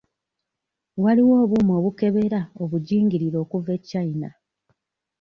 [1.03, 4.29] Waliwo obuuma obukebera obugingirire okuva e China.